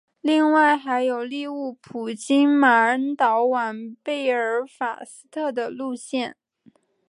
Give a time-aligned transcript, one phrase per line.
[0.21, 6.37] 另外还有利物浦经马恩岛往贝尔法斯特的路线。